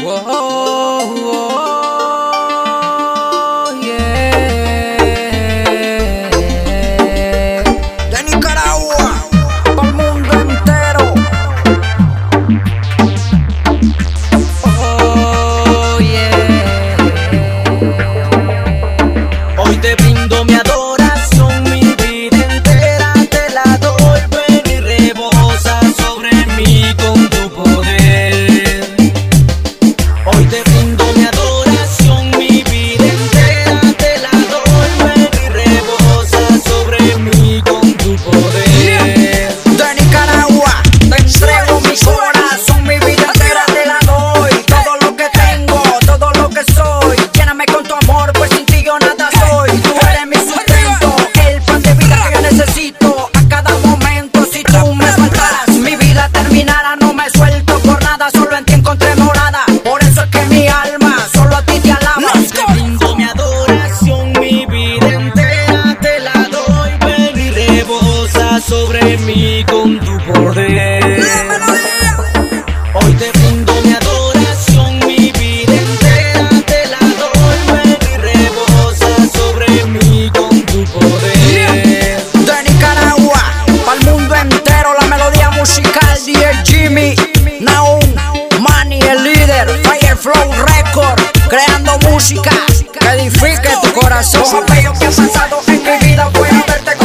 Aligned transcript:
Whoa. 0.00 0.77
Hoy 30.68 30.97
mí 69.28 69.62
con 69.70 70.00
tu 70.00 70.16
poder. 70.32 71.20
Hoy 72.94 73.12
te 73.12 73.30
brindo 73.32 73.74
mi 73.82 73.92
adoración, 73.92 74.98
mi 75.06 75.30
vida 75.32 75.74
entera 75.74 76.48
te 76.66 76.86
la 76.86 76.98
doy. 77.20 77.58
Ven 77.72 77.98
y 78.10 78.16
rebosa 78.16 79.12
sobre 79.36 79.84
mí 79.84 80.30
con 80.34 80.62
tu 80.62 80.82
poder. 80.84 82.24
de 82.32 82.72
Nicaragua, 82.72 83.42
para 83.84 84.00
el 84.00 84.06
mundo 84.06 84.34
entero 84.34 84.94
la 84.98 85.06
melodía 85.06 85.50
musical 85.50 86.18
DJ 86.24 86.64
Jimmy, 86.64 87.14
Naum, 87.60 88.00
Manny 88.60 88.98
el 89.00 89.24
líder, 89.24 89.68
Fireflow 89.82 90.52
Record, 90.64 91.20
creando 91.50 91.98
música 92.10 92.52
que 92.92 93.08
edifique 93.10 93.70
tu 93.82 93.92
corazón. 93.92 94.42
Lo 94.42 94.64
que 94.66 95.06
ha 95.06 95.10
pasado 95.10 95.60
en 95.66 95.82
mi 95.82 96.08
vida 96.08 96.30
fue 96.32 96.48
haberte 96.48 96.96
conocido, 96.96 96.97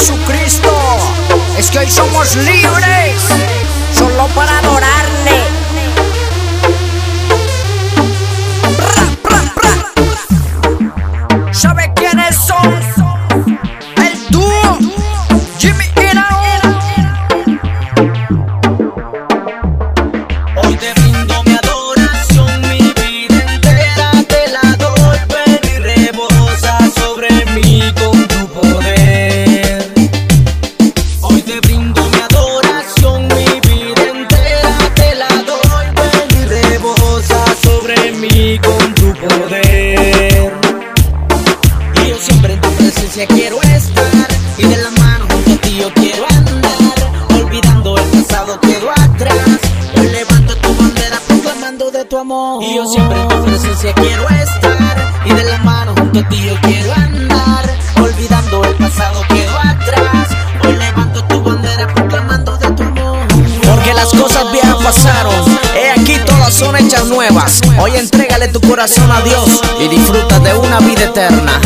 Jesucristo, 0.00 0.70
es 1.58 1.70
que 1.70 1.80
hoy 1.80 1.90
somos 1.90 2.34
libres, 2.36 2.89
quiero 43.26 43.60
estar 43.62 44.28
Y 44.56 44.62
de 44.62 44.76
la 44.76 44.90
mano 44.92 45.26
junto 45.30 45.52
a 45.52 45.56
ti 45.58 45.76
yo 45.78 45.92
quiero 45.94 46.24
andar 46.30 47.42
Olvidando 47.42 47.96
el 47.98 48.04
pasado 48.04 48.60
quedo 48.60 48.90
atrás 48.90 49.58
Hoy 49.96 50.08
levanto 50.08 50.56
tu 50.56 50.74
bandera 50.74 51.20
proclamando 51.26 51.90
de 51.90 52.04
tu 52.04 52.18
amor 52.18 52.62
Y 52.62 52.76
yo 52.76 52.86
siempre 52.86 53.20
en 53.20 53.28
tu 53.28 53.44
presencia 53.44 53.92
quiero 53.94 54.28
estar 54.28 55.12
Y 55.26 55.32
de 55.34 55.44
la 55.44 55.58
mano 55.58 55.94
junto 55.96 56.20
a 56.20 56.28
ti 56.28 56.42
yo 56.46 56.54
quiero 56.62 56.92
andar 56.92 57.78
Olvidando 57.96 58.64
el 58.64 58.74
pasado 58.76 59.22
quedo 59.28 59.58
atrás 59.58 60.28
Hoy 60.64 60.76
levanto 60.76 61.24
tu 61.24 61.42
bandera 61.42 61.92
proclamando 61.94 62.56
de 62.56 62.70
tu 62.70 62.82
amor 62.82 63.26
Porque 63.66 63.92
las 63.94 64.08
cosas 64.10 64.50
viejas 64.52 64.76
pasaron, 64.82 65.34
he 65.76 65.90
aquí 65.90 66.16
todas 66.26 66.54
son 66.54 66.76
hechas 66.76 67.06
nuevas. 67.06 67.60
Hoy 67.78 67.96
entrégale 67.96 68.48
tu 68.48 68.60
corazón 68.60 69.10
a 69.10 69.20
Dios 69.20 69.60
y 69.80 69.88
disfruta 69.88 70.38
de 70.40 70.54
una 70.54 70.80
vida 70.80 71.04
eterna. 71.04 71.60